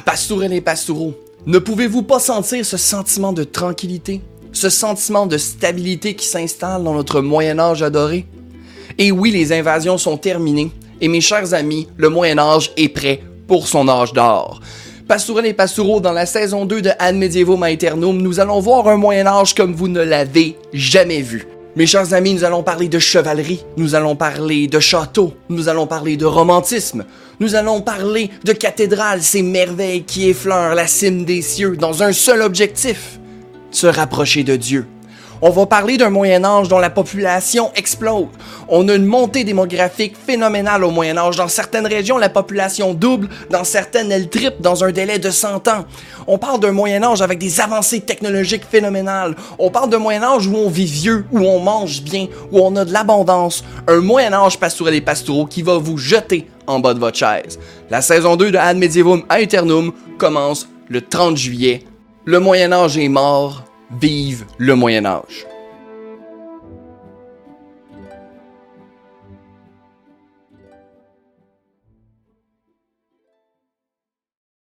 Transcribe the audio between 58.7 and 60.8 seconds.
Medievum Aeternum commence